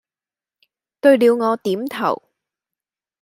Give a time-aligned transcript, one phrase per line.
[0.99, 2.23] 對了我點頭，